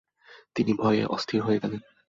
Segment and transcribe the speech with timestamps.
[0.55, 1.81] তিনি ভয়ে অস্থির হয়ে গেলেন।